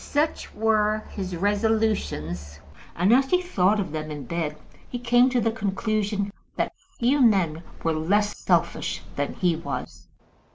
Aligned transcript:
Such 0.03 0.55
were 0.55 1.03
his 1.11 1.35
resolutions, 1.35 2.59
and, 2.95 3.13
as 3.13 3.29
he 3.29 3.39
thought 3.39 3.79
of 3.79 3.91
them 3.91 4.09
in 4.09 4.23
bed, 4.25 4.57
he 4.89 4.97
came 4.97 5.29
to 5.29 5.39
the 5.39 5.51
conclusion 5.51 6.33
that 6.55 6.73
few 6.97 7.21
men 7.21 7.61
were 7.83 7.93
less 7.93 8.35
selfish 8.35 9.03
than 9.15 9.33
he 9.35 9.55
was. 9.55 10.07